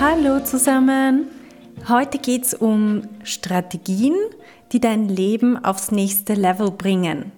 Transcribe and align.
Hallo 0.00 0.40
zusammen! 0.40 1.26
Heute 1.86 2.16
geht 2.16 2.46
es 2.46 2.54
um 2.54 3.02
Strategien, 3.22 4.14
die 4.72 4.80
dein 4.80 5.10
Leben 5.10 5.62
aufs 5.62 5.90
nächste 5.90 6.32
Level 6.32 6.70
bringen. 6.70 7.32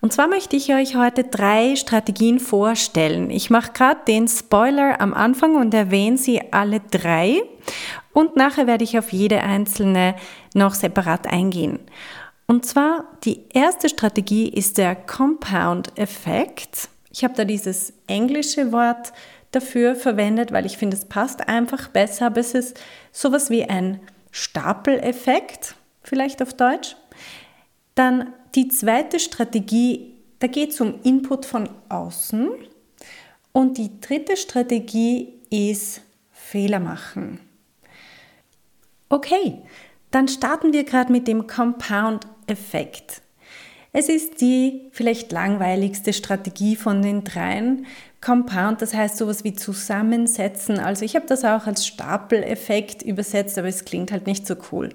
Und 0.00 0.12
zwar 0.12 0.28
möchte 0.28 0.54
ich 0.54 0.72
euch 0.72 0.94
heute 0.94 1.24
drei 1.24 1.74
Strategien 1.74 2.38
vorstellen. 2.38 3.32
Ich 3.32 3.50
mache 3.50 3.72
gerade 3.72 4.02
den 4.06 4.28
Spoiler 4.28 5.00
am 5.00 5.14
Anfang 5.14 5.56
und 5.56 5.74
erwähne 5.74 6.16
sie 6.16 6.52
alle 6.52 6.78
drei. 6.78 7.42
Und 8.12 8.36
nachher 8.36 8.68
werde 8.68 8.84
ich 8.84 9.00
auf 9.00 9.12
jede 9.12 9.42
einzelne 9.42 10.14
noch 10.54 10.74
separat 10.74 11.26
eingehen. 11.26 11.80
Und 12.46 12.66
zwar 12.66 13.16
die 13.24 13.40
erste 13.52 13.88
Strategie 13.88 14.48
ist 14.48 14.78
der 14.78 14.94
Compound-Effekt. 14.94 16.88
Ich 17.10 17.24
habe 17.24 17.34
da 17.34 17.44
dieses 17.44 17.94
englische 18.06 18.70
Wort 18.70 19.12
dafür 19.56 19.96
verwendet, 19.96 20.52
weil 20.52 20.66
ich 20.66 20.76
finde, 20.78 20.96
es 20.96 21.04
passt 21.04 21.48
einfach 21.48 21.88
besser. 21.88 22.26
Aber 22.26 22.40
es 22.40 22.54
ist 22.54 22.80
sowas 23.10 23.50
wie 23.50 23.64
ein 23.64 24.00
Stapeleffekt, 24.30 25.74
vielleicht 26.02 26.42
auf 26.42 26.54
Deutsch. 26.54 26.96
Dann 27.94 28.32
die 28.54 28.68
zweite 28.68 29.18
Strategie, 29.18 30.14
da 30.38 30.46
geht 30.46 30.70
es 30.70 30.80
um 30.80 31.00
Input 31.02 31.46
von 31.46 31.68
außen. 31.88 32.50
Und 33.52 33.78
die 33.78 34.00
dritte 34.00 34.36
Strategie 34.36 35.40
ist 35.50 36.02
Fehler 36.30 36.78
machen. 36.78 37.40
Okay, 39.08 39.62
dann 40.10 40.28
starten 40.28 40.72
wir 40.72 40.84
gerade 40.84 41.10
mit 41.10 41.26
dem 41.26 41.46
Compound-Effekt. 41.46 43.22
Es 43.98 44.10
ist 44.10 44.42
die 44.42 44.90
vielleicht 44.92 45.32
langweiligste 45.32 46.12
Strategie 46.12 46.76
von 46.76 47.00
den 47.00 47.24
dreien. 47.24 47.86
Compound, 48.20 48.82
das 48.82 48.92
heißt 48.92 49.16
sowas 49.16 49.42
wie 49.42 49.54
zusammensetzen. 49.54 50.78
Also 50.78 51.06
ich 51.06 51.16
habe 51.16 51.24
das 51.26 51.46
auch 51.46 51.66
als 51.66 51.86
Stapeleffekt 51.86 53.00
übersetzt, 53.00 53.56
aber 53.56 53.68
es 53.68 53.86
klingt 53.86 54.12
halt 54.12 54.26
nicht 54.26 54.46
so 54.46 54.54
cool. 54.70 54.90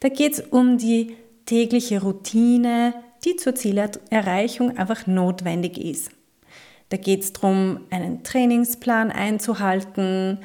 Da 0.00 0.08
geht 0.08 0.32
es 0.32 0.40
um 0.40 0.78
die 0.78 1.16
tägliche 1.44 2.00
Routine, 2.00 2.94
die 3.26 3.36
zur 3.36 3.54
Zielerreichung 3.54 4.78
einfach 4.78 5.06
notwendig 5.06 5.76
ist. 5.76 6.12
Da 6.88 6.96
geht 6.96 7.24
es 7.24 7.34
darum, 7.34 7.80
einen 7.90 8.22
Trainingsplan 8.22 9.10
einzuhalten, 9.10 10.38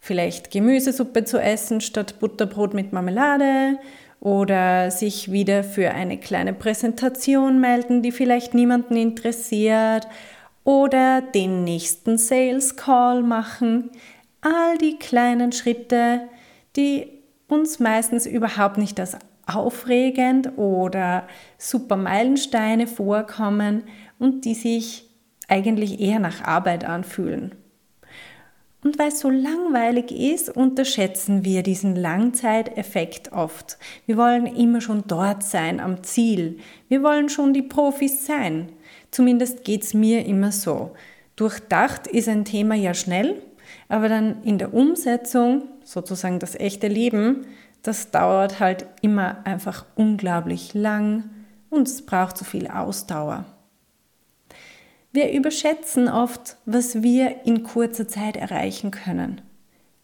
vielleicht 0.00 0.50
Gemüsesuppe 0.50 1.24
zu 1.24 1.40
essen 1.40 1.80
statt 1.80 2.20
Butterbrot 2.20 2.74
mit 2.74 2.92
Marmelade 2.92 3.78
oder 4.24 4.90
sich 4.90 5.30
wieder 5.30 5.62
für 5.62 5.90
eine 5.90 6.18
kleine 6.18 6.54
Präsentation 6.54 7.60
melden, 7.60 8.02
die 8.02 8.10
vielleicht 8.10 8.54
niemanden 8.54 8.96
interessiert 8.96 10.08
oder 10.64 11.20
den 11.20 11.62
nächsten 11.62 12.16
Sales 12.16 12.74
Call 12.74 13.22
machen. 13.22 13.90
All 14.40 14.78
die 14.78 14.98
kleinen 14.98 15.52
Schritte, 15.52 16.22
die 16.74 17.06
uns 17.48 17.78
meistens 17.80 18.24
überhaupt 18.24 18.78
nicht 18.78 18.98
als 18.98 19.18
aufregend 19.46 20.56
oder 20.56 21.28
super 21.58 21.96
Meilensteine 21.96 22.86
vorkommen 22.86 23.84
und 24.18 24.46
die 24.46 24.54
sich 24.54 25.06
eigentlich 25.48 26.00
eher 26.00 26.18
nach 26.18 26.42
Arbeit 26.42 26.86
anfühlen. 26.86 27.54
Und 28.84 28.98
weil 28.98 29.08
es 29.08 29.20
so 29.20 29.30
langweilig 29.30 30.12
ist, 30.12 30.54
unterschätzen 30.54 31.42
wir 31.42 31.62
diesen 31.62 31.96
Langzeiteffekt 31.96 33.32
oft. 33.32 33.78
Wir 34.04 34.18
wollen 34.18 34.44
immer 34.44 34.82
schon 34.82 35.04
dort 35.06 35.42
sein, 35.42 35.80
am 35.80 36.02
Ziel. 36.04 36.58
Wir 36.88 37.02
wollen 37.02 37.30
schon 37.30 37.54
die 37.54 37.62
Profis 37.62 38.26
sein. 38.26 38.68
Zumindest 39.10 39.64
geht 39.64 39.84
es 39.84 39.94
mir 39.94 40.26
immer 40.26 40.52
so. 40.52 40.92
Durchdacht 41.34 42.06
ist 42.06 42.28
ein 42.28 42.44
Thema 42.44 42.74
ja 42.74 42.92
schnell, 42.92 43.42
aber 43.88 44.10
dann 44.10 44.42
in 44.42 44.58
der 44.58 44.74
Umsetzung, 44.74 45.62
sozusagen 45.82 46.38
das 46.38 46.54
echte 46.54 46.88
Leben, 46.88 47.46
das 47.82 48.10
dauert 48.10 48.60
halt 48.60 48.86
immer 49.00 49.46
einfach 49.46 49.86
unglaublich 49.94 50.74
lang 50.74 51.30
und 51.70 51.88
es 51.88 52.04
braucht 52.04 52.36
so 52.36 52.44
viel 52.44 52.68
Ausdauer. 52.68 53.46
Wir 55.14 55.30
überschätzen 55.30 56.08
oft, 56.08 56.56
was 56.66 57.04
wir 57.04 57.46
in 57.46 57.62
kurzer 57.62 58.08
Zeit 58.08 58.36
erreichen 58.36 58.90
können. 58.90 59.42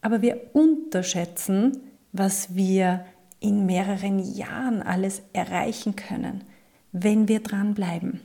Aber 0.02 0.22
wir 0.22 0.40
unterschätzen, 0.52 1.80
was 2.12 2.54
wir 2.54 3.04
in 3.40 3.66
mehreren 3.66 4.20
Jahren 4.20 4.82
alles 4.82 5.22
erreichen 5.32 5.96
können, 5.96 6.44
wenn 6.92 7.26
wir 7.26 7.40
dranbleiben. 7.40 8.20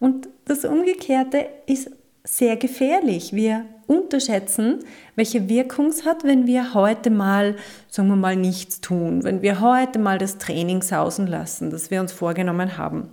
Und 0.00 0.30
das 0.46 0.64
Umgekehrte 0.64 1.44
ist 1.66 1.90
sehr 2.24 2.56
gefährlich. 2.56 3.34
Wir 3.34 3.66
unterschätzen, 3.86 4.78
welche 5.16 5.50
Wirkung 5.50 5.88
es 5.88 6.06
hat, 6.06 6.24
wenn 6.24 6.46
wir 6.46 6.72
heute 6.72 7.10
mal, 7.10 7.56
sagen 7.88 8.08
wir 8.08 8.16
mal, 8.16 8.36
nichts 8.36 8.80
tun, 8.80 9.22
wenn 9.22 9.42
wir 9.42 9.60
heute 9.60 9.98
mal 9.98 10.16
das 10.16 10.38
Training 10.38 10.80
sausen 10.80 11.26
lassen, 11.26 11.68
das 11.68 11.90
wir 11.90 12.00
uns 12.00 12.12
vorgenommen 12.12 12.78
haben. 12.78 13.10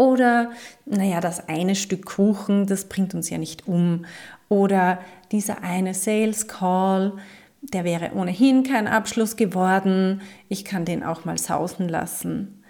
Oder, 0.00 0.52
naja, 0.86 1.20
das 1.20 1.46
eine 1.50 1.74
Stück 1.74 2.06
Kuchen, 2.06 2.64
das 2.64 2.86
bringt 2.86 3.12
uns 3.12 3.28
ja 3.28 3.36
nicht 3.36 3.68
um. 3.68 4.06
Oder 4.48 5.00
dieser 5.30 5.62
eine 5.62 5.92
Sales 5.92 6.48
Call, 6.48 7.18
der 7.60 7.84
wäre 7.84 8.12
ohnehin 8.14 8.62
kein 8.62 8.88
Abschluss 8.88 9.36
geworden. 9.36 10.22
Ich 10.48 10.64
kann 10.64 10.86
den 10.86 11.04
auch 11.04 11.26
mal 11.26 11.36
sausen 11.36 11.86
lassen. 11.86 12.64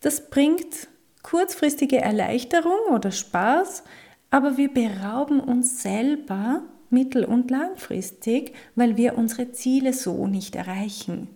Das 0.00 0.30
bringt 0.30 0.88
kurzfristige 1.22 2.00
Erleichterung 2.00 2.92
oder 2.92 3.12
Spaß, 3.12 3.84
aber 4.30 4.56
wir 4.56 4.74
berauben 4.74 5.38
uns 5.38 5.80
selber 5.80 6.62
mittel- 6.90 7.24
und 7.24 7.52
langfristig, 7.52 8.52
weil 8.74 8.96
wir 8.96 9.16
unsere 9.16 9.52
Ziele 9.52 9.92
so 9.92 10.26
nicht 10.26 10.56
erreichen. 10.56 11.28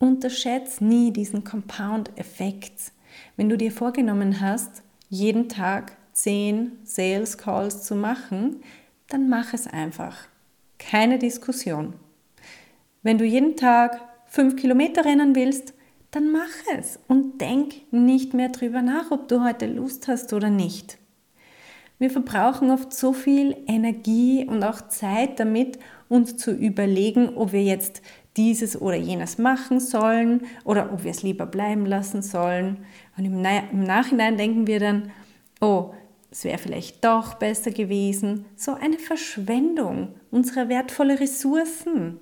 Unterschätzt 0.00 0.80
nie 0.80 1.12
diesen 1.12 1.44
Compound-Effekt. 1.44 2.90
Wenn 3.40 3.48
du 3.48 3.56
dir 3.56 3.72
vorgenommen 3.72 4.42
hast, 4.42 4.82
jeden 5.08 5.48
Tag 5.48 5.96
zehn 6.12 6.72
Sales 6.84 7.38
Calls 7.38 7.84
zu 7.84 7.94
machen, 7.94 8.56
dann 9.08 9.30
mach 9.30 9.54
es 9.54 9.66
einfach. 9.66 10.26
Keine 10.76 11.18
Diskussion. 11.18 11.94
Wenn 13.02 13.16
du 13.16 13.24
jeden 13.24 13.56
Tag 13.56 13.98
fünf 14.26 14.56
Kilometer 14.56 15.06
rennen 15.06 15.34
willst, 15.34 15.72
dann 16.10 16.30
mach 16.30 16.50
es 16.76 16.98
und 17.08 17.40
denk 17.40 17.90
nicht 17.90 18.34
mehr 18.34 18.50
drüber 18.50 18.82
nach, 18.82 19.10
ob 19.10 19.26
du 19.28 19.42
heute 19.42 19.64
Lust 19.64 20.06
hast 20.06 20.34
oder 20.34 20.50
nicht. 20.50 20.98
Wir 21.98 22.10
verbrauchen 22.10 22.70
oft 22.70 22.92
so 22.92 23.14
viel 23.14 23.56
Energie 23.66 24.46
und 24.46 24.62
auch 24.62 24.88
Zeit 24.88 25.40
damit, 25.40 25.78
uns 26.10 26.36
zu 26.36 26.50
überlegen, 26.50 27.30
ob 27.36 27.52
wir 27.52 27.62
jetzt 27.62 28.02
dieses 28.36 28.80
oder 28.80 28.96
jenes 28.96 29.38
machen 29.38 29.80
sollen 29.80 30.42
oder 30.64 30.92
ob 30.92 31.04
wir 31.04 31.10
es 31.10 31.22
lieber 31.22 31.46
bleiben 31.46 31.86
lassen 31.86 32.22
sollen. 32.22 32.78
Und 33.16 33.24
im, 33.24 33.44
im 33.44 33.84
Nachhinein 33.84 34.36
denken 34.36 34.66
wir 34.66 34.80
dann, 34.80 35.10
oh, 35.60 35.90
es 36.30 36.44
wäre 36.44 36.58
vielleicht 36.58 37.04
doch 37.04 37.34
besser 37.34 37.72
gewesen. 37.72 38.44
So 38.56 38.74
eine 38.74 38.98
Verschwendung 38.98 40.14
unserer 40.30 40.68
wertvollen 40.68 41.18
Ressourcen. 41.18 42.20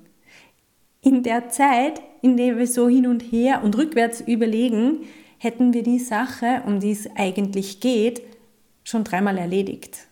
In 1.02 1.22
der 1.22 1.50
Zeit, 1.50 2.00
in 2.22 2.36
der 2.36 2.56
wir 2.56 2.66
so 2.66 2.88
hin 2.88 3.06
und 3.06 3.20
her 3.20 3.62
und 3.62 3.76
rückwärts 3.76 4.20
überlegen, 4.22 5.06
hätten 5.36 5.72
wir 5.72 5.82
die 5.82 5.98
Sache, 5.98 6.62
um 6.66 6.80
die 6.80 6.90
es 6.90 7.08
eigentlich 7.16 7.80
geht, 7.80 8.22
schon 8.82 9.04
dreimal 9.04 9.38
erledigt. 9.38 10.07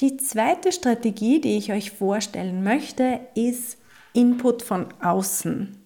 Die 0.00 0.16
zweite 0.16 0.70
Strategie, 0.70 1.40
die 1.40 1.56
ich 1.56 1.72
euch 1.72 1.90
vorstellen 1.90 2.62
möchte, 2.62 3.18
ist 3.34 3.78
Input 4.12 4.62
von 4.62 4.86
außen. 5.02 5.76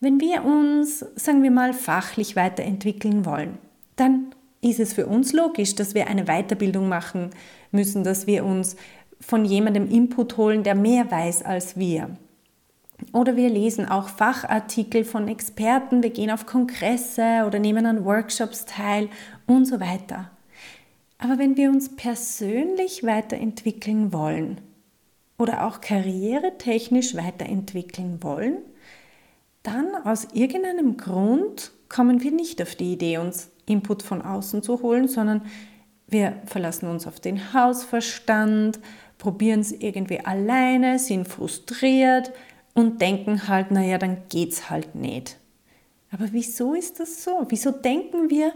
Wenn 0.00 0.20
wir 0.20 0.44
uns, 0.44 1.00
sagen 1.16 1.42
wir 1.42 1.50
mal, 1.50 1.72
fachlich 1.72 2.36
weiterentwickeln 2.36 3.24
wollen, 3.24 3.56
dann 3.96 4.34
ist 4.60 4.80
es 4.80 4.92
für 4.92 5.06
uns 5.06 5.32
logisch, 5.32 5.74
dass 5.74 5.94
wir 5.94 6.08
eine 6.08 6.26
Weiterbildung 6.26 6.88
machen 6.88 7.30
müssen, 7.70 8.04
dass 8.04 8.26
wir 8.26 8.44
uns 8.44 8.76
von 9.18 9.46
jemandem 9.46 9.90
Input 9.90 10.36
holen, 10.36 10.62
der 10.62 10.74
mehr 10.74 11.10
weiß 11.10 11.42
als 11.42 11.78
wir. 11.78 12.10
Oder 13.14 13.34
wir 13.36 13.48
lesen 13.48 13.88
auch 13.88 14.08
Fachartikel 14.08 15.04
von 15.04 15.28
Experten, 15.28 16.02
wir 16.02 16.10
gehen 16.10 16.30
auf 16.30 16.44
Kongresse 16.44 17.44
oder 17.46 17.58
nehmen 17.58 17.86
an 17.86 18.04
Workshops 18.04 18.66
teil 18.66 19.08
und 19.46 19.64
so 19.64 19.80
weiter. 19.80 20.30
Aber 21.24 21.38
wenn 21.38 21.56
wir 21.56 21.70
uns 21.70 21.96
persönlich 21.96 23.02
weiterentwickeln 23.02 24.12
wollen, 24.12 24.60
oder 25.38 25.66
auch 25.66 25.80
karrieretechnisch 25.80 27.16
weiterentwickeln 27.16 28.22
wollen, 28.22 28.58
dann 29.62 29.94
aus 30.04 30.28
irgendeinem 30.34 30.98
Grund 30.98 31.72
kommen 31.88 32.22
wir 32.22 32.30
nicht 32.30 32.60
auf 32.60 32.74
die 32.74 32.92
Idee, 32.92 33.16
uns 33.16 33.50
Input 33.64 34.02
von 34.02 34.20
außen 34.20 34.62
zu 34.62 34.82
holen, 34.82 35.08
sondern 35.08 35.42
wir 36.06 36.42
verlassen 36.44 36.88
uns 36.88 37.06
auf 37.06 37.18
den 37.20 37.54
Hausverstand, 37.54 38.78
probieren 39.16 39.60
es 39.60 39.72
irgendwie 39.72 40.20
alleine, 40.20 40.98
sind 40.98 41.26
frustriert 41.26 42.32
und 42.74 43.00
denken 43.00 43.48
halt, 43.48 43.70
naja, 43.70 43.96
dann 43.96 44.18
geht's 44.28 44.68
halt 44.68 44.94
nicht. 44.94 45.38
Aber 46.10 46.26
wieso 46.32 46.74
ist 46.74 47.00
das 47.00 47.24
so? 47.24 47.46
Wieso 47.48 47.70
denken 47.70 48.28
wir 48.28 48.52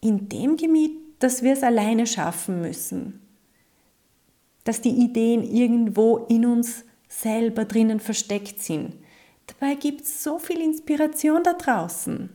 in 0.00 0.28
dem 0.28 0.56
Gebiet, 0.56 1.03
dass 1.24 1.42
wir 1.42 1.54
es 1.54 1.62
alleine 1.62 2.06
schaffen 2.06 2.60
müssen? 2.60 3.20
Dass 4.64 4.82
die 4.82 4.90
Ideen 4.90 5.42
irgendwo 5.42 6.18
in 6.28 6.44
uns 6.44 6.84
selber 7.08 7.64
drinnen 7.64 7.98
versteckt 7.98 8.62
sind. 8.62 8.92
Dabei 9.46 9.74
gibt 9.74 10.02
es 10.02 10.22
so 10.22 10.38
viel 10.38 10.60
Inspiration 10.60 11.42
da 11.42 11.54
draußen. 11.54 12.28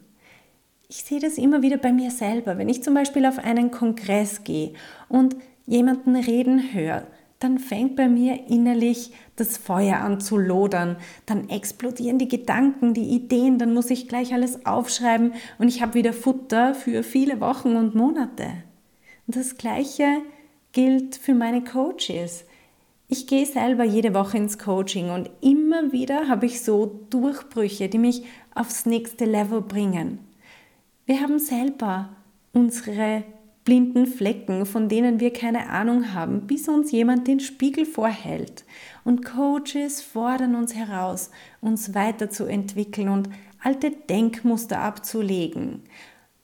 Ich 0.87 1.03
sehe 1.03 1.19
das 1.19 1.37
immer 1.37 1.61
wieder 1.61 1.77
bei 1.77 1.93
mir 1.93 2.09
selber. 2.09 2.57
Wenn 2.57 2.67
ich 2.67 2.81
zum 2.81 2.95
Beispiel 2.95 3.27
auf 3.27 3.37
einen 3.37 3.69
Kongress 3.69 4.43
gehe 4.43 4.73
und 5.07 5.35
jemanden 5.67 6.15
reden 6.15 6.73
höre, 6.73 7.05
dann 7.37 7.59
fängt 7.59 7.95
bei 7.95 8.09
mir 8.09 8.47
innerlich 8.49 9.11
das 9.35 9.57
Feuer 9.57 9.97
an 9.97 10.19
zu 10.19 10.35
lodern. 10.35 10.97
Dann 11.27 11.47
explodieren 11.47 12.17
die 12.17 12.27
Gedanken, 12.27 12.95
die 12.95 13.09
Ideen, 13.09 13.59
dann 13.59 13.75
muss 13.75 13.91
ich 13.91 14.07
gleich 14.07 14.33
alles 14.33 14.65
aufschreiben 14.65 15.33
und 15.59 15.67
ich 15.67 15.83
habe 15.83 15.93
wieder 15.93 16.11
Futter 16.11 16.73
für 16.73 17.03
viele 17.03 17.39
Wochen 17.39 17.75
und 17.75 17.93
Monate. 17.93 18.63
Und 19.29 19.35
das 19.35 19.57
Gleiche 19.57 20.23
gilt 20.71 21.15
für 21.15 21.35
meine 21.35 21.63
Coaches. 21.63 22.45
Ich 23.07 23.27
gehe 23.27 23.45
selber 23.45 23.83
jede 23.83 24.15
Woche 24.15 24.37
ins 24.37 24.57
Coaching 24.57 25.11
und 25.11 25.29
immer 25.39 25.91
wieder 25.91 26.27
habe 26.27 26.47
ich 26.47 26.63
so 26.63 26.99
Durchbrüche, 27.11 27.89
die 27.89 27.99
mich 27.99 28.23
aufs 28.55 28.87
nächste 28.87 29.25
Level 29.25 29.61
bringen. 29.61 30.17
Wir 31.05 31.21
haben 31.21 31.37
selber 31.37 32.09
unsere 32.53 33.23
blinden 33.65 34.07
Flecken, 34.07 34.65
von 34.65 34.89
denen 34.89 35.19
wir 35.19 35.31
keine 35.31 35.69
Ahnung 35.69 36.15
haben, 36.15 36.47
bis 36.47 36.67
uns 36.67 36.91
jemand 36.91 37.27
den 37.27 37.39
Spiegel 37.39 37.85
vorhält. 37.85 38.65
Und 39.03 39.23
Coaches 39.23 40.01
fordern 40.01 40.55
uns 40.55 40.73
heraus, 40.73 41.29
uns 41.61 41.93
weiterzuentwickeln 41.93 43.09
und 43.09 43.29
alte 43.63 43.91
Denkmuster 43.91 44.79
abzulegen. 44.79 45.83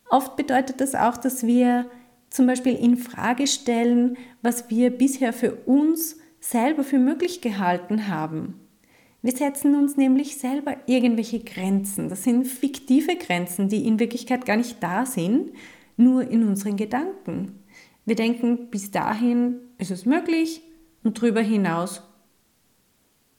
Oft 0.08 0.36
bedeutet 0.36 0.82
das 0.82 0.94
auch, 0.94 1.18
dass 1.18 1.48
wir 1.48 1.90
zum 2.36 2.48
Beispiel 2.48 2.76
in 2.76 2.98
Frage 2.98 3.48
stellen, 3.48 4.18
was 4.42 4.70
wir 4.70 4.90
bisher 4.90 5.34
für 5.34 5.56
uns 5.66 6.18
selber 6.40 6.84
für 6.84 7.00
möglich 7.00 7.42
gehalten 7.42 8.08
haben. 8.08 8.60
Wir 9.22 9.32
setzen 9.32 9.74
uns 9.74 9.98
nämlich 9.98 10.38
selber 10.38 10.78
irgendwelche 10.86 11.40
Grenzen. 11.40 12.10
Das 12.10 12.24
sind 12.24 12.46
fiktive 12.46 13.16
Grenzen, 13.16 13.70
die 13.70 13.88
in 13.88 14.00
Wirklichkeit 14.00 14.46
gar 14.46 14.58
nicht 14.58 14.84
da 14.84 15.06
sind, 15.06 15.54
nur 15.98 16.30
in 16.30 16.48
unseren 16.48 16.78
Gedanken. 16.78 17.64
Wir 18.06 18.16
denken, 18.16 18.70
bis 18.70 18.92
dahin 18.92 19.56
ist 19.80 19.90
es 19.90 20.06
möglich 20.06 20.62
und 21.04 21.18
darüber 21.18 21.42
hinaus 21.42 22.04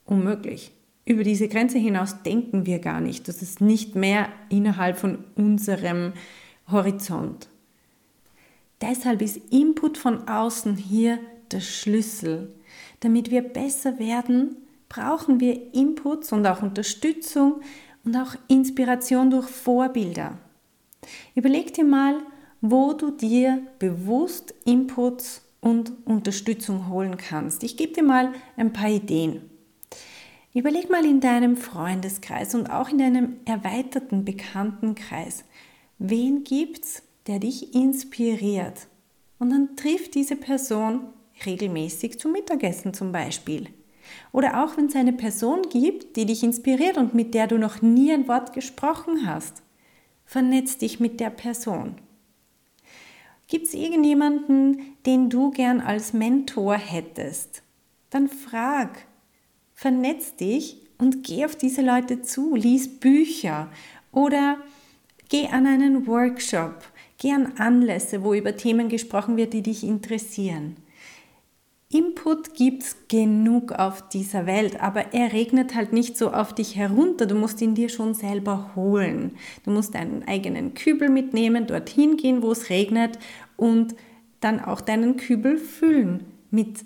unmöglich. 0.05 0.73
Über 1.05 1.23
diese 1.23 1.47
Grenze 1.47 1.79
hinaus 1.79 2.23
denken 2.25 2.67
wir 2.67 2.81
gar 2.81 3.01
nicht. 3.01 3.29
Das 3.29 3.43
ist 3.43 3.61
nicht 3.61 3.95
mehr 3.95 4.29
innerhalb 4.49 4.99
von 4.99 5.25
unserem 5.37 6.15
Horizont. 6.69 7.49
Deshalb 8.81 9.23
ist 9.23 9.41
Input 9.51 9.99
von 9.99 10.29
außen 10.29 10.77
hier 10.77 11.19
der 11.51 11.61
Schlüssel. 11.61 12.55
Damit 13.01 13.31
wir 13.31 13.43
besser 13.43 13.99
werden, 13.99 14.57
brauchen 14.89 15.41
wir 15.41 15.75
Inputs 15.75 16.33
und 16.33 16.47
auch 16.47 16.63
Unterstützung 16.63 17.61
und 18.05 18.17
auch 18.17 18.35
Inspiration 18.49 19.31
durch 19.31 19.49
Vorbilder. 19.49 20.39
Überleg 21.35 21.75
dir 21.75 21.85
mal, 21.85 22.19
wo 22.61 22.93
du 22.93 23.11
dir 23.11 23.63
bewusst 23.79 24.55
Inputs 24.65 25.43
und 25.61 25.93
Unterstützung 26.05 26.89
holen 26.89 27.17
kannst. 27.17 27.63
Ich 27.63 27.77
gebe 27.77 27.93
dir 27.93 28.03
mal 28.03 28.33
ein 28.57 28.73
paar 28.73 28.91
Ideen. 28.91 29.43
Überleg 30.55 30.89
mal 30.89 31.05
in 31.05 31.21
deinem 31.21 31.57
Freundeskreis 31.57 32.55
und 32.55 32.71
auch 32.71 32.89
in 32.89 32.99
deinem 32.99 33.37
erweiterten 33.45 34.25
Bekanntenkreis, 34.25 35.45
wen 35.99 36.45
gibt's, 36.45 37.03
der 37.27 37.39
dich 37.39 37.75
inspiriert? 37.75 38.89
Und 39.39 39.51
dann 39.51 39.77
trifft 39.77 40.15
diese 40.15 40.37
Person 40.37 41.09
regelmäßig 41.45 42.19
zum 42.19 42.33
Mittagessen 42.33 42.95
zum 42.95 43.13
Beispiel. 43.13 43.69
Oder 44.33 44.65
auch 44.65 44.77
wenn 44.77 44.87
es 44.87 44.97
eine 44.97 45.13
Person 45.13 45.63
gibt, 45.71 46.17
die 46.17 46.27
dich 46.27 46.43
inspiriert 46.43 46.97
und 46.97 47.15
mit 47.15 47.35
der 47.35 47.47
du 47.47 47.59
noch 47.59 47.83
nie 47.83 48.13
ein 48.13 48.29
Wort 48.29 48.53
gesprochen 48.53 49.27
hast. 49.27 49.63
Vernetz 50.25 50.79
dich 50.79 51.01
mit 51.01 51.21
der 51.21 51.31
Person. 51.31 51.97
Gibt 53.49 53.67
es 53.67 53.75
irgendjemanden, 53.75 54.97
den 55.05 55.31
du 55.31 55.51
gern 55.51 55.81
als 55.81 56.13
Mentor 56.13 56.75
hättest? 56.75 57.63
Dann 58.11 58.29
frag, 58.29 59.07
vernetz 59.73 60.35
dich 60.37 60.79
und 60.99 61.23
geh 61.23 61.45
auf 61.45 61.55
diese 61.55 61.83
Leute 61.83 62.23
zu, 62.23 62.57
lies 62.57 62.99
Bücher 62.99 63.71
oder 64.11 64.59
geh 65.29 65.47
an 65.47 65.67
einen 65.67 66.07
Workshop, 66.07 66.83
geh 67.19 67.33
an 67.33 67.55
Anlässe, 67.59 68.23
wo 68.23 68.35
über 68.35 68.57
Themen 68.57 68.89
gesprochen 68.89 69.37
wird, 69.37 69.53
die 69.53 69.63
dich 69.63 69.85
interessieren. 69.85 70.77
Input 71.89 72.55
gibt 72.55 72.83
es 72.83 72.97
genug 73.07 73.71
auf 73.71 74.09
dieser 74.09 74.45
Welt, 74.47 74.81
aber 74.83 75.15
er 75.15 75.33
regnet 75.33 75.77
halt 75.77 75.93
nicht 75.93 76.19
so 76.19 76.33
auf 76.33 76.53
dich 76.53 76.75
herunter. 76.75 77.27
Du 77.27 77.37
musst 77.37 77.63
ihn 77.63 77.77
dir 77.77 77.89
schon 77.89 78.13
selber 78.13 78.73
holen. 78.75 79.37
Du 79.65 79.71
musst 79.71 79.95
deinen 79.95 80.27
eigenen 80.27 80.75
Kübel 80.75 81.09
mitnehmen, 81.09 81.69
dorthin 81.69 82.17
gehen, 82.17 82.43
wo 82.43 82.51
es 82.51 82.71
regnet 82.71 83.21
und 83.57 83.95
dann 84.41 84.59
auch 84.61 84.81
deinen 84.81 85.17
Kübel 85.17 85.59
füllen 85.59 86.25
mit 86.51 86.85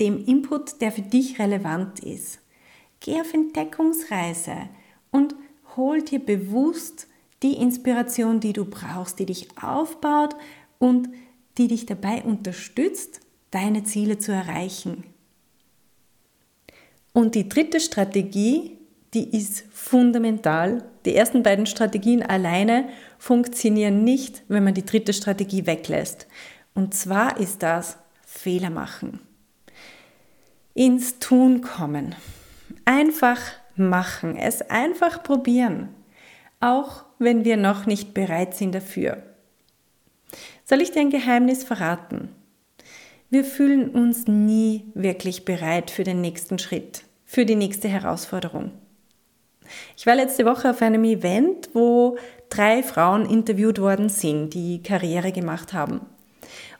dem 0.00 0.24
Input, 0.24 0.80
der 0.80 0.92
für 0.92 1.02
dich 1.02 1.38
relevant 1.38 2.00
ist. 2.00 2.40
Geh 3.00 3.20
auf 3.20 3.34
Entdeckungsreise 3.34 4.56
und 5.10 5.34
hol 5.76 6.02
dir 6.02 6.20
bewusst 6.20 7.07
die 7.42 7.54
Inspiration, 7.54 8.40
die 8.40 8.52
du 8.52 8.64
brauchst, 8.64 9.18
die 9.18 9.26
dich 9.26 9.48
aufbaut 9.62 10.34
und 10.78 11.08
die 11.56 11.68
dich 11.68 11.86
dabei 11.86 12.22
unterstützt, 12.22 13.20
deine 13.50 13.84
Ziele 13.84 14.18
zu 14.18 14.32
erreichen. 14.32 15.04
Und 17.12 17.34
die 17.34 17.48
dritte 17.48 17.80
Strategie, 17.80 18.78
die 19.14 19.36
ist 19.36 19.64
fundamental. 19.72 20.84
Die 21.04 21.14
ersten 21.14 21.42
beiden 21.42 21.66
Strategien 21.66 22.22
alleine 22.22 22.88
funktionieren 23.18 24.04
nicht, 24.04 24.44
wenn 24.48 24.64
man 24.64 24.74
die 24.74 24.84
dritte 24.84 25.12
Strategie 25.12 25.66
weglässt. 25.66 26.26
Und 26.74 26.94
zwar 26.94 27.38
ist 27.38 27.62
das 27.62 27.98
Fehler 28.24 28.70
machen. 28.70 29.20
Ins 30.74 31.18
Tun 31.18 31.60
kommen. 31.60 32.14
Einfach 32.84 33.40
machen. 33.74 34.36
Es 34.36 34.62
einfach 34.62 35.22
probieren. 35.22 35.88
Auch 36.60 37.04
wenn 37.18 37.44
wir 37.44 37.56
noch 37.56 37.86
nicht 37.86 38.14
bereit 38.14 38.54
sind 38.54 38.74
dafür. 38.74 39.22
Soll 40.64 40.80
ich 40.80 40.90
dir 40.90 41.00
ein 41.00 41.10
Geheimnis 41.10 41.64
verraten? 41.64 42.30
Wir 43.30 43.44
fühlen 43.44 43.90
uns 43.90 44.26
nie 44.26 44.90
wirklich 44.94 45.44
bereit 45.44 45.90
für 45.90 46.04
den 46.04 46.20
nächsten 46.20 46.58
Schritt, 46.58 47.04
für 47.24 47.44
die 47.44 47.56
nächste 47.56 47.88
Herausforderung. 47.88 48.72
Ich 49.96 50.06
war 50.06 50.14
letzte 50.14 50.46
Woche 50.46 50.70
auf 50.70 50.82
einem 50.82 51.04
Event, 51.04 51.70
wo 51.74 52.16
drei 52.48 52.82
Frauen 52.82 53.28
interviewt 53.28 53.80
worden 53.80 54.08
sind, 54.08 54.54
die 54.54 54.82
Karriere 54.82 55.30
gemacht 55.32 55.72
haben. 55.72 56.00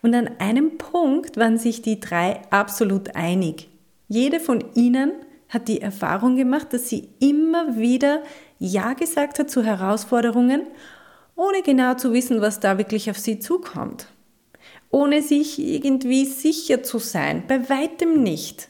Und 0.02 0.14
an 0.14 0.30
einem 0.38 0.78
Punkt 0.78 1.36
waren 1.36 1.58
sich 1.58 1.82
die 1.82 2.00
drei 2.00 2.40
absolut 2.50 3.14
einig. 3.14 3.68
Jede 4.08 4.40
von 4.40 4.64
ihnen 4.74 5.12
hat 5.48 5.68
die 5.68 5.80
Erfahrung 5.80 6.36
gemacht, 6.36 6.72
dass 6.72 6.88
sie 6.88 7.08
immer 7.20 7.76
wieder 7.76 8.22
Ja 8.58 8.92
gesagt 8.92 9.38
hat 9.38 9.50
zu 9.50 9.62
Herausforderungen, 9.62 10.62
ohne 11.36 11.62
genau 11.62 11.94
zu 11.94 12.12
wissen, 12.12 12.40
was 12.40 12.60
da 12.60 12.78
wirklich 12.78 13.10
auf 13.10 13.18
sie 13.18 13.38
zukommt 13.38 14.08
ohne 14.90 15.22
sich 15.22 15.58
irgendwie 15.58 16.24
sicher 16.24 16.82
zu 16.82 16.98
sein. 16.98 17.44
Bei 17.46 17.68
weitem 17.68 18.22
nicht. 18.22 18.68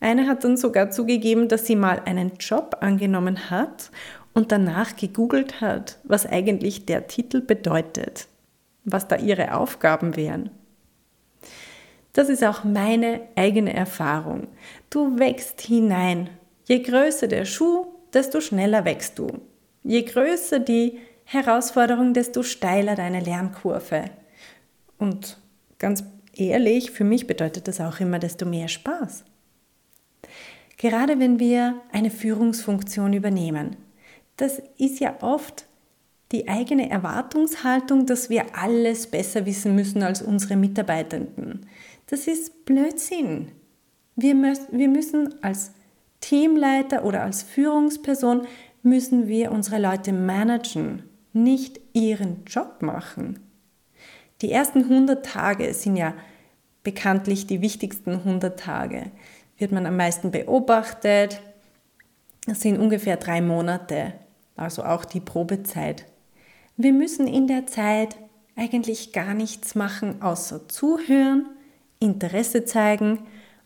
Eine 0.00 0.26
hat 0.26 0.44
dann 0.44 0.56
sogar 0.56 0.90
zugegeben, 0.90 1.48
dass 1.48 1.66
sie 1.66 1.76
mal 1.76 2.02
einen 2.04 2.32
Job 2.38 2.76
angenommen 2.80 3.50
hat 3.50 3.90
und 4.34 4.52
danach 4.52 4.96
gegoogelt 4.96 5.60
hat, 5.60 5.98
was 6.04 6.26
eigentlich 6.26 6.84
der 6.84 7.06
Titel 7.06 7.40
bedeutet, 7.40 8.28
was 8.84 9.08
da 9.08 9.16
ihre 9.16 9.54
Aufgaben 9.54 10.16
wären. 10.16 10.50
Das 12.16 12.28
ist 12.28 12.42
auch 12.42 12.64
meine 12.64 13.20
eigene 13.36 13.72
Erfahrung. 13.74 14.48
Du 14.90 15.18
wächst 15.18 15.60
hinein. 15.60 16.30
Je 16.64 16.80
größer 16.80 17.28
der 17.28 17.44
Schuh, 17.44 17.86
desto 18.12 18.40
schneller 18.40 18.84
wächst 18.84 19.18
du. 19.18 19.28
Je 19.84 20.02
größer 20.02 20.58
die 20.58 20.98
Herausforderung, 21.24 22.14
desto 22.14 22.42
steiler 22.42 22.96
deine 22.96 23.20
Lernkurve. 23.20 24.04
Und 24.98 25.38
Ganz 25.78 26.04
ehrlich, 26.34 26.90
für 26.90 27.04
mich 27.04 27.26
bedeutet 27.26 27.68
das 27.68 27.80
auch 27.80 28.00
immer 28.00 28.18
desto 28.18 28.46
mehr 28.46 28.68
Spaß. 28.68 29.24
Gerade 30.78 31.18
wenn 31.18 31.38
wir 31.38 31.80
eine 31.92 32.10
Führungsfunktion 32.10 33.12
übernehmen, 33.12 33.76
das 34.36 34.60
ist 34.78 35.00
ja 35.00 35.16
oft 35.22 35.66
die 36.32 36.48
eigene 36.48 36.90
Erwartungshaltung, 36.90 38.06
dass 38.06 38.30
wir 38.30 38.56
alles 38.56 39.06
besser 39.06 39.46
wissen 39.46 39.74
müssen 39.74 40.02
als 40.02 40.22
unsere 40.22 40.56
Mitarbeitenden. 40.56 41.66
Das 42.06 42.28
ist 42.28 42.64
Blödsinn. 42.64 43.50
Wir, 44.14 44.34
wir 44.70 44.88
müssen 44.88 45.42
als 45.42 45.72
Teamleiter 46.20 47.04
oder 47.04 47.22
als 47.22 47.42
Führungsperson 47.42 48.46
müssen 48.82 49.26
wir 49.26 49.50
unsere 49.50 49.80
Leute 49.80 50.12
managen, 50.12 51.02
nicht 51.32 51.80
ihren 51.92 52.44
Job 52.46 52.80
machen. 52.80 53.40
Die 54.40 54.52
ersten 54.52 54.84
100 54.84 55.26
Tage 55.26 55.74
sind 55.74 55.96
ja 55.96 56.14
bekanntlich 56.82 57.46
die 57.46 57.60
wichtigsten 57.60 58.12
100 58.12 58.58
Tage. 58.58 59.10
Wird 59.58 59.72
man 59.72 59.86
am 59.86 59.96
meisten 59.96 60.30
beobachtet. 60.30 61.40
Das 62.46 62.60
sind 62.60 62.78
ungefähr 62.78 63.16
drei 63.16 63.40
Monate, 63.40 64.12
also 64.54 64.84
auch 64.84 65.04
die 65.04 65.20
Probezeit. 65.20 66.04
Wir 66.76 66.92
müssen 66.92 67.26
in 67.26 67.48
der 67.48 67.66
Zeit 67.66 68.16
eigentlich 68.54 69.12
gar 69.12 69.34
nichts 69.34 69.74
machen, 69.74 70.22
außer 70.22 70.68
zuhören, 70.68 71.46
Interesse 71.98 72.64
zeigen 72.64 73.20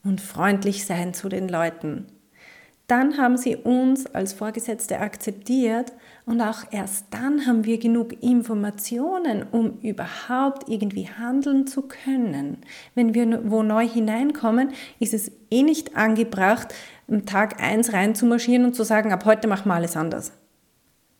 und 0.04 0.20
freundlich 0.20 0.84
sein 0.84 1.14
zu 1.14 1.28
den 1.28 1.48
Leuten 1.48 2.06
dann 2.90 3.18
haben 3.18 3.36
sie 3.36 3.54
uns 3.54 4.06
als 4.06 4.32
Vorgesetzte 4.32 4.98
akzeptiert 4.98 5.92
und 6.26 6.40
auch 6.40 6.64
erst 6.72 7.06
dann 7.10 7.46
haben 7.46 7.64
wir 7.64 7.78
genug 7.78 8.20
Informationen, 8.20 9.44
um 9.52 9.78
überhaupt 9.80 10.68
irgendwie 10.68 11.06
handeln 11.08 11.68
zu 11.68 11.82
können. 11.82 12.58
Wenn 12.96 13.14
wir 13.14 13.48
wo 13.48 13.62
neu 13.62 13.86
hineinkommen, 13.86 14.70
ist 14.98 15.14
es 15.14 15.30
eh 15.52 15.62
nicht 15.62 15.96
angebracht, 15.96 16.74
am 17.08 17.26
Tag 17.26 17.62
1 17.62 17.92
reinzumarschieren 17.92 18.64
und 18.64 18.74
zu 18.74 18.82
sagen, 18.82 19.12
ab 19.12 19.24
heute 19.24 19.46
machen 19.46 19.68
wir 19.68 19.74
alles 19.74 19.96
anders. 19.96 20.32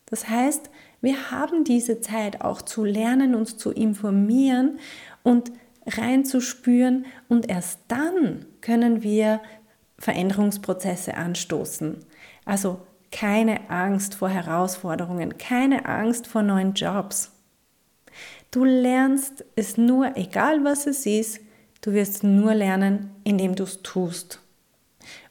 Das 0.06 0.28
heißt, 0.28 0.70
wir 1.00 1.30
haben 1.30 1.62
diese 1.62 2.00
Zeit 2.00 2.40
auch 2.40 2.62
zu 2.62 2.84
lernen, 2.84 3.36
uns 3.36 3.56
zu 3.56 3.70
informieren 3.70 4.80
und 5.22 5.52
reinzuspüren 5.86 7.06
und 7.28 7.48
erst 7.48 7.80
dann 7.88 8.46
können 8.60 9.02
wir 9.02 9.40
Veränderungsprozesse 9.98 11.14
anstoßen. 11.14 11.98
Also 12.44 12.80
keine 13.12 13.70
Angst 13.70 14.14
vor 14.14 14.28
Herausforderungen, 14.28 15.36
keine 15.38 15.86
Angst 15.86 16.26
vor 16.26 16.42
neuen 16.42 16.74
Jobs. 16.74 17.32
Du 18.50 18.64
lernst 18.64 19.44
es 19.56 19.76
nur, 19.76 20.16
egal 20.16 20.64
was 20.64 20.86
es 20.86 21.06
ist, 21.06 21.40
du 21.82 21.92
wirst 21.92 22.24
nur 22.24 22.54
lernen, 22.54 23.10
indem 23.24 23.54
du 23.54 23.64
es 23.64 23.82
tust. 23.82 24.40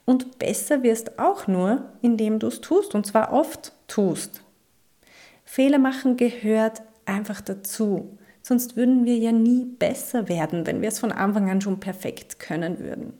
Und 0.06 0.40
besser 0.40 0.84
wirst 0.84 1.20
auch 1.20 1.48
nur, 1.48 1.94
indem 2.02 2.40
du 2.40 2.48
es 2.48 2.62
tust, 2.62 2.96
und 2.96 3.06
zwar 3.06 3.32
oft 3.32 3.74
tust. 3.88 4.44
Fehler 5.46 5.80
machen 5.80 6.18
gehört 6.18 6.82
einfach 7.06 7.42
dazu. 7.42 8.18
Sonst 8.50 8.76
würden 8.76 9.06
wir 9.06 9.16
ja 9.16 9.32
nie 9.32 9.64
besser 9.64 10.28
werden, 10.28 10.66
wenn 10.66 10.82
wir 10.82 10.90
es 10.90 10.98
von 10.98 11.12
Anfang 11.12 11.52
an 11.52 11.62
schon 11.62 11.80
perfekt 11.80 12.40
können 12.40 12.80
würden. 12.80 13.14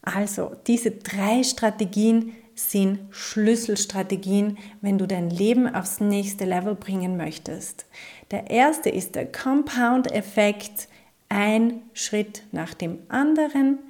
Also, 0.00 0.52
diese 0.66 0.92
drei 0.92 1.42
Strategien 1.42 2.32
sind 2.54 3.00
Schlüsselstrategien, 3.10 4.56
wenn 4.80 4.96
du 4.96 5.06
dein 5.06 5.28
Leben 5.28 5.68
aufs 5.68 6.00
nächste 6.00 6.46
Level 6.46 6.74
bringen 6.74 7.18
möchtest. 7.18 7.84
Der 8.30 8.48
erste 8.48 8.88
ist 8.88 9.16
der 9.16 9.30
Compound-Effekt, 9.30 10.88
ein 11.28 11.82
Schritt 11.92 12.44
nach 12.52 12.72
dem 12.72 13.00
anderen. 13.10 13.80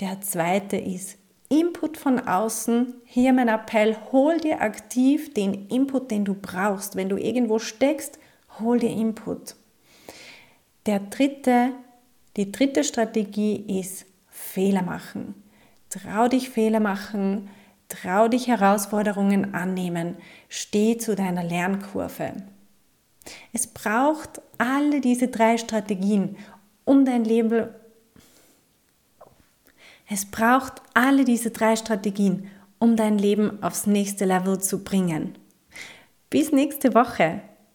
Der 0.00 0.22
zweite 0.22 0.78
ist 0.78 1.18
Input 1.50 1.98
von 1.98 2.18
außen. 2.18 2.94
Hier 3.04 3.34
mein 3.34 3.48
Appell, 3.48 3.94
hol 4.10 4.38
dir 4.38 4.62
aktiv 4.62 5.34
den 5.34 5.66
Input, 5.68 6.10
den 6.10 6.24
du 6.24 6.32
brauchst. 6.32 6.96
Wenn 6.96 7.10
du 7.10 7.18
irgendwo 7.18 7.58
steckst, 7.58 8.18
hol 8.62 8.78
dir 8.78 8.90
Input. 8.90 9.54
Der 10.86 11.00
dritte, 11.00 11.72
die 12.36 12.50
dritte 12.50 12.84
Strategie 12.84 13.80
ist 13.80 14.06
Fehler 14.28 14.82
machen. 14.82 15.34
Trau 15.90 16.28
dich 16.28 16.48
Fehler 16.50 16.80
machen, 16.80 17.50
trau 17.88 18.28
dich 18.28 18.48
Herausforderungen 18.48 19.54
annehmen, 19.54 20.16
steh 20.48 20.96
zu 20.96 21.14
deiner 21.14 21.44
Lernkurve. 21.44 22.32
Es 23.52 23.66
braucht 23.66 24.40
alle 24.58 25.00
diese 25.00 25.28
drei 25.28 25.58
Strategien, 25.58 26.36
um 26.84 27.04
dein 27.04 27.24
Leben 27.24 27.68
es 30.14 30.26
braucht 30.26 30.82
alle 30.92 31.24
diese 31.24 31.52
drei 31.52 31.74
Strategien, 31.74 32.50
um 32.78 32.96
dein 32.96 33.16
Leben 33.16 33.62
aufs 33.62 33.86
nächste 33.86 34.26
Level 34.26 34.60
zu 34.60 34.84
bringen. 34.84 35.38
Bis 36.28 36.52
nächste 36.52 36.94
Woche. 36.94 37.40